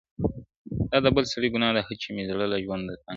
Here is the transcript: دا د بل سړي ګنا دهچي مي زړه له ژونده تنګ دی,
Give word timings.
دا 0.91 0.97
د 1.05 1.07
بل 1.15 1.25
سړي 1.33 1.47
ګنا 1.53 1.69
دهچي 1.75 2.09
مي 2.15 2.23
زړه 2.29 2.45
له 2.51 2.57
ژونده 2.63 2.93
تنګ 2.95 2.99
دی, 3.03 3.09